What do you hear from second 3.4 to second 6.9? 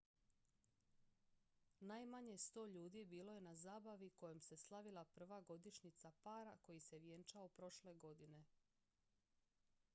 na zabavi kojom se slavila prva godišnjica para koji